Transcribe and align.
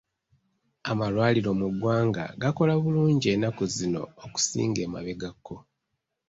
Amalwaliro 0.91 1.51
mu 1.59 1.67
ggwanga 1.73 2.23
gakola 2.41 2.73
bulungi 2.83 3.27
ennaku 3.35 3.63
zino 3.75 4.01
okusinga 4.25 4.79
emabegako. 4.87 5.55